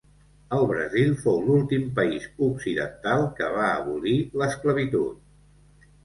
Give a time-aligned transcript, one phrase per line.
[0.57, 5.85] El Brasil fou l'últim país occidental que va abolir l'esclavitud.